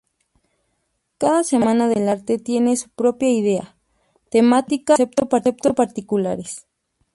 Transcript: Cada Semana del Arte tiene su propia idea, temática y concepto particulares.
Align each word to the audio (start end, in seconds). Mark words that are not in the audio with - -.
Cada 1.19 1.43
Semana 1.43 1.87
del 1.87 2.09
Arte 2.09 2.39
tiene 2.39 2.75
su 2.75 2.89
propia 2.89 3.29
idea, 3.29 3.77
temática 4.31 4.95
y 4.97 5.05
concepto 5.11 5.75
particulares. 5.75 6.65